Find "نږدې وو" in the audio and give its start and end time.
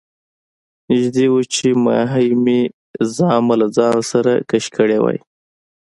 0.89-1.41